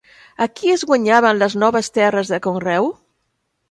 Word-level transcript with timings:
A 0.45 0.47
qui 0.59 0.71
es 0.77 0.85
guanyaven 0.93 1.43
les 1.43 1.59
noves 1.67 1.95
terres 2.01 2.35
de 2.35 2.45
conreu? 2.51 2.95